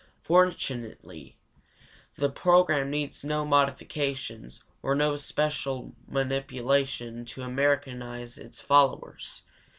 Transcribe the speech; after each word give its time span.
Fortunately, 0.23 1.37
the 2.15 2.31
program 2.31 2.89
needs 2.89 3.23
no 3.23 3.45
modifications 3.45 4.63
or 4.81 4.97
special 5.19 5.93
manipulation 6.07 7.23
to 7.25 7.43
"Americanize" 7.43 8.35
its 8.39 8.59
followers. 8.59 9.43